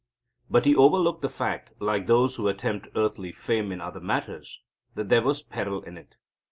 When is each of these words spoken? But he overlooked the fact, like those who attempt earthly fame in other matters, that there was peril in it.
But 0.49 0.65
he 0.65 0.75
overlooked 0.75 1.21
the 1.21 1.29
fact, 1.29 1.79
like 1.79 2.07
those 2.07 2.35
who 2.37 2.47
attempt 2.47 2.87
earthly 2.95 3.31
fame 3.31 3.71
in 3.71 3.81
other 3.81 3.99
matters, 4.01 4.59
that 4.95 5.09
there 5.09 5.21
was 5.21 5.43
peril 5.43 5.83
in 5.83 5.95
it. 5.95 6.15